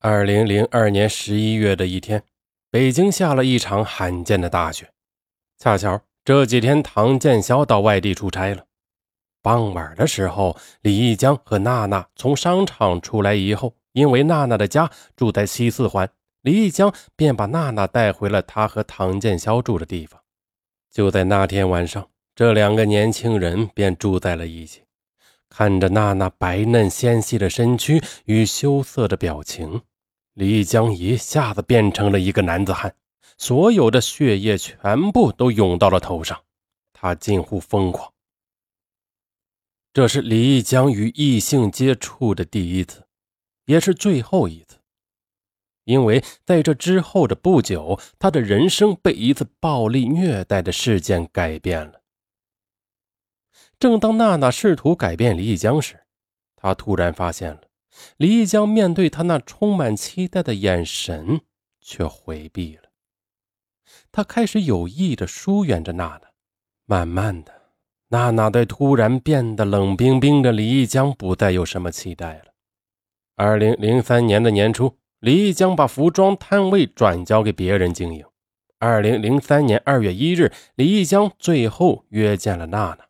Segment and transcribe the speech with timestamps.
[0.00, 2.22] 二零零二年十一月的一天，
[2.70, 4.88] 北京下了一场罕见的大雪。
[5.58, 8.64] 恰巧这几天唐建霄到外地出差了。
[9.42, 16.08] 傍晚的时候，李义江和娜娜从商场出来以后，因为娜娜的家住在西四环，
[16.42, 20.22] 李义江便把娜娜带回了他和唐建霄住的地方。
[20.92, 24.82] 就在那天晚上，这两个年轻人便住在了一起。
[25.50, 29.82] 看着娜娜白嫩纤细的身躯与羞涩的表情，
[30.34, 32.94] 李江一下子变成了一个男子汉，
[33.36, 36.38] 所有的血液全部都涌到了头上，
[36.92, 38.12] 他近乎疯狂。
[39.92, 43.04] 这是李江与异性接触的第一次，
[43.64, 44.78] 也是最后一次，
[45.84, 51.97] 因为在这之后的不久，他的人生被一次暴力虐待的事件改变了。
[53.78, 56.00] 正当娜娜试图改变李义江时，
[56.56, 57.60] 她突然发现了
[58.16, 61.40] 李义江面对她那充满期待的眼神
[61.80, 62.82] 却回避了。
[64.12, 66.22] 他开始有意的疏远着娜娜。
[66.84, 67.52] 慢慢的，
[68.08, 72.52] 娜娜对突然变得冷冰冰的李义江不再有什么期待了。
[73.36, 78.24] 二零零三年的年初，李义江把服装摊位转交给别人经营。
[78.78, 83.07] 二零零三年二月一日，李义江最后约见了娜娜。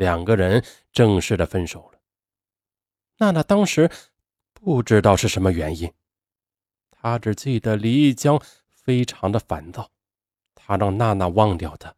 [0.00, 1.98] 两个人正式的分手了。
[3.18, 3.90] 娜娜当时
[4.54, 5.92] 不知道是什么原因，
[6.90, 9.90] 她只记得李一江非常的烦躁，
[10.54, 11.94] 他让娜娜忘掉他，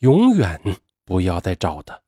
[0.00, 0.60] 永远
[1.06, 1.98] 不要再找他。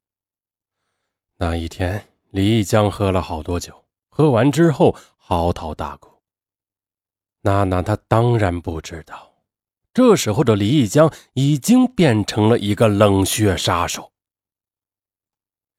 [1.39, 6.21] 那一天，李一江喝了好多酒，喝完之后嚎啕大哭。
[7.41, 9.33] 娜娜她当然不知道，
[9.95, 14.12] 这时候的李一江已经变成了一个冷血杀手。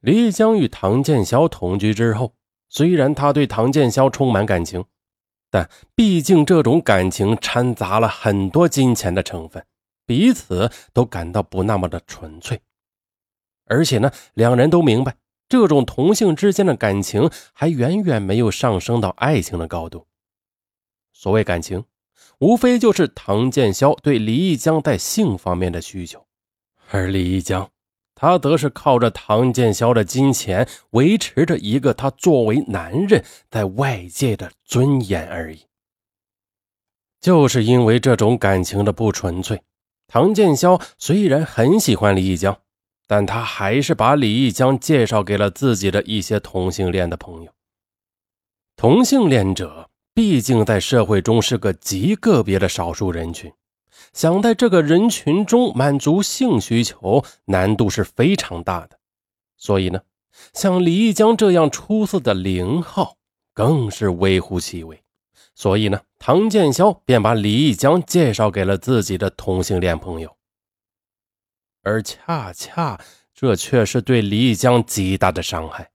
[0.04, 2.34] 李义江与唐建霄同居之后，
[2.68, 4.84] 虽然他对唐建霄充满感情，
[5.50, 9.66] 但毕竟这种感情掺杂了很多金钱的成分，
[10.06, 12.60] 彼此都感到不那么的纯粹。
[13.68, 15.16] 而且呢，两人都明白，
[15.48, 20.06] 这种同性之间的感情还远远没有上升到爱情的高度。
[21.14, 21.82] 所谓感情，
[22.40, 26.28] 无非就是唐建霄对李义江在性方面的需求，
[26.90, 27.70] 而李义江。
[28.16, 35.66] 他则是靠着唐建霄的金钱维持着一个他作为男人在外界的尊严而已。
[37.20, 39.62] 就是因为这种感情的不纯粹，
[40.08, 42.60] 唐建霄虽然很喜欢李义江，
[43.08, 47.52] 但他还是把李义江介绍给了自己的一些同性恋的朋友。
[48.76, 53.52] 同性恋者毕竟在社会中是个极个别的少数人群。
[54.12, 59.00] 想在这个人群中满足性需求，难度是非常大的。
[59.58, 60.02] 所以呢，
[60.54, 63.18] 像李义江这样出色的零号，
[63.54, 65.02] 更是微乎其微。
[65.56, 70.36] 所以呢，唐建霄便把李义江介绍给了自己的同性恋朋友。
[71.84, 73.00] 而恰恰
[73.34, 75.92] 这却是对李义江极大的伤害。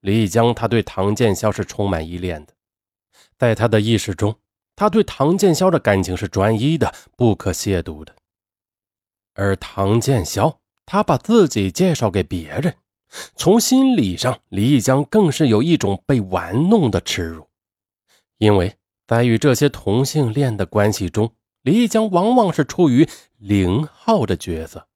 [0.00, 2.52] 李义江他对唐建霄是充满依恋的，
[3.38, 4.36] 在他的意识中。
[4.76, 8.14] 他对唐建霄的感情是专一的、不可亵渎的，
[9.34, 12.74] 而唐建霄他把自己介绍给别人，
[13.36, 17.46] 从心理上，李义江更是有一种被玩弄的耻辱，
[18.38, 18.74] 因为
[19.06, 21.32] 在与这些同性恋的关系中，
[21.62, 23.08] 李义江往往是处于
[23.38, 24.86] 零号的角色，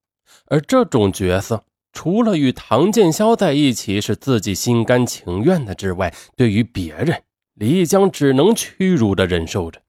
[0.46, 7.22] 而这种角色除了与唐建霄在一起是自己心甘情愿的之外，对于别人。
[7.58, 9.82] 李江只能屈辱的忍受着，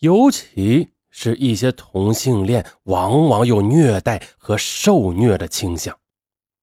[0.00, 5.96] 尤其是一些同性恋，往往有虐待和受虐的倾向，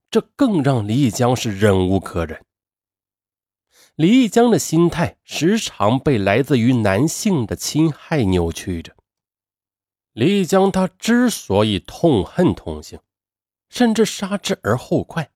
[0.10, 2.44] 这更让李江是忍无可忍。
[3.96, 8.94] 李江的心态时常被来自于男性的侵害扭曲着。
[10.12, 13.00] 李江他之所以痛恨同性，
[13.70, 15.32] 甚至杀之而后快。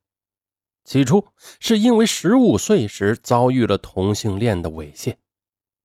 [0.86, 1.26] 起初
[1.60, 5.16] 是因为十五岁时遭遇了同性恋的猥亵，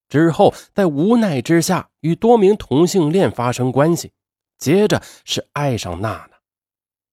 [0.09, 4.13] 之后在无奈之下与多名同性恋发生关系，
[4.59, 6.30] 接着是爱上娜娜，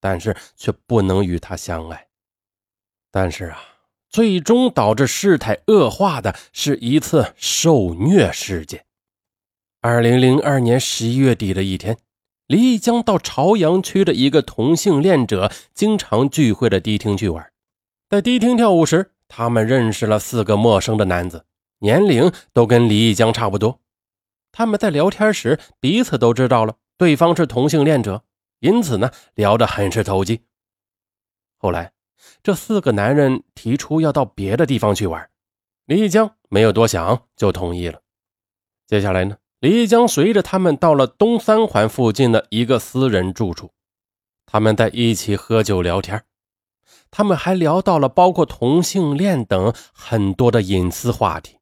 [0.00, 2.08] 但是却不能与她相爱。
[3.10, 3.58] 但是啊，
[4.10, 8.84] 最终导致事态恶化的是一次受虐事件。
[9.80, 11.96] 二零零二年十一月底的一天，
[12.46, 17.50] 李义江到朝阳区的一个同性恋者经常聚会的迪厅去玩。
[18.08, 21.44] 在迪厅跳舞时，他们认识了四个陌生的男子，
[21.80, 23.80] 年龄都跟李义江差不多。
[24.50, 28.24] 他们在聊天时，彼此都知道了对方是同性恋者，
[28.60, 30.40] 因此呢，聊得很是投机。
[31.58, 31.92] 后来，
[32.42, 35.28] 这四个男人提出要到别的地方去玩，
[35.84, 38.00] 李义江没有多想就同意了。
[38.86, 43.70] 接下来呢，李江随着他们到了东三环附近的一个私人住处，
[44.46, 46.24] 他们在一起喝酒聊天，
[47.10, 51.58] 他们还聊到了包括同性恋等很多的隐私话题。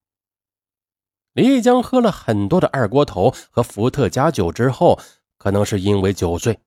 [1.32, 4.98] 李江喝了很多的二锅头和伏特加酒之后，
[5.36, 6.58] 可能是因为酒醉，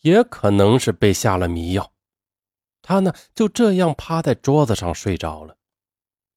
[0.00, 1.92] 也可能是被下了迷药，
[2.80, 5.56] 他呢就这样趴在桌子上睡着了。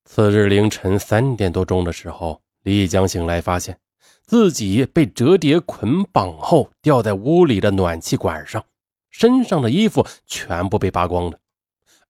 [0.04, 3.80] 次日凌晨三点多钟的时候，李江醒来，发现
[4.26, 8.66] 自己被折叠捆绑后吊在屋里的暖气管上，
[9.10, 11.40] 身上的衣服全部被扒光了。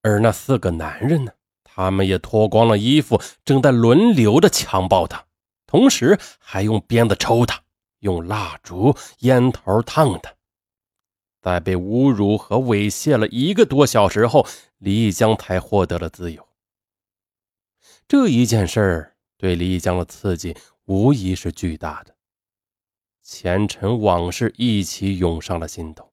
[0.08, 1.32] 而那四个男人呢，
[1.64, 5.26] 他们也脱光了衣服，正在轮流的强暴他，
[5.66, 7.62] 同时还用鞭子抽他，
[8.00, 10.34] 用蜡烛、烟头烫他。
[11.42, 16.48] 在被侮辱和猥亵了一个多小时后，李江才获得了自由。
[18.08, 20.56] 这一件事对李江的刺激
[20.86, 22.16] 无疑是巨大的，
[23.24, 26.12] 前尘往事一起涌上了心头。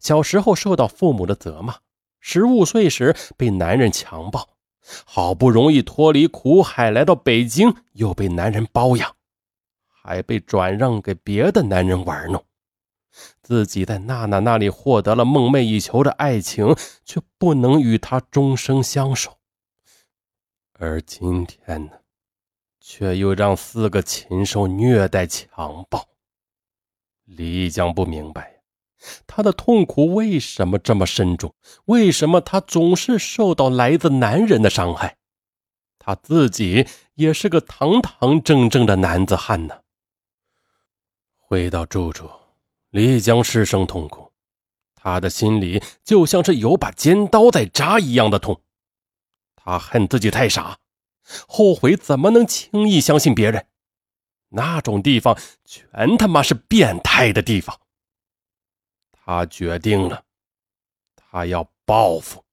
[0.00, 1.76] 小时候受到父母的责骂，
[2.24, 4.48] 十五岁时被男人强暴，
[5.04, 9.16] 好不容易脱离苦海来到北京，又被男人包养，
[9.88, 12.44] 还被转让给别的男人玩弄。
[13.42, 19.36] 自己在娜娜那里获得了梦寐以求的爱情，却不能与她终生相守。
[20.74, 21.92] 而今天呢，
[22.80, 26.08] 却又让四个禽兽虐待强暴。
[27.24, 28.51] 李江不明白，
[29.26, 31.54] 他的痛苦为什么这么深重？
[31.86, 35.16] 为什么他总是受到来自男人的伤害？
[35.98, 39.80] 他自己也是个堂堂正正的男子汉呢。
[41.36, 42.28] 回到住处，
[42.90, 44.32] 丽江失声痛哭，
[44.94, 48.60] 他的心里就像是有把尖刀在扎一样的痛。
[49.54, 50.78] 他恨自己太傻，
[51.46, 53.66] 后悔怎么能轻易相信别人？
[54.48, 57.78] 那种地方全他妈是变态的地方。
[59.24, 60.24] 他决定了，
[61.14, 62.44] 他要报复。